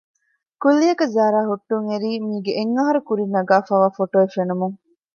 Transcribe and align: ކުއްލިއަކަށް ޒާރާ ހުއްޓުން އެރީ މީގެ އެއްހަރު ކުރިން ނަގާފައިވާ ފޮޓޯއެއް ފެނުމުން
ކުއްލިއަކަށް 0.61 1.13
ޒާރާ 1.15 1.39
ހުއްޓުން 1.49 1.87
އެރީ 1.89 2.11
މީގެ 2.27 2.51
އެއްހަރު 2.57 2.99
ކުރިން 3.07 3.33
ނަގާފައިވާ 3.35 3.87
ފޮޓޯއެއް 3.97 4.33
ފެނުމުން 4.35 4.77